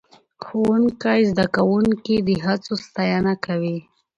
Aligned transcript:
ښوونکی 0.43 1.21
زده 1.31 1.45
کوونکي 1.55 2.15
د 2.27 2.29
هڅو 2.45 2.73
ستاینه 2.85 3.33
کوي 3.45 3.77